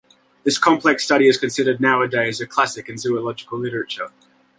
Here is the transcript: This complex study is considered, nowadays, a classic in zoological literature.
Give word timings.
This 0.43 0.57
complex 0.57 1.03
study 1.03 1.27
is 1.27 1.37
considered, 1.37 1.79
nowadays, 1.79 2.41
a 2.41 2.47
classic 2.47 2.89
in 2.89 2.97
zoological 2.97 3.59
literature. 3.59 4.09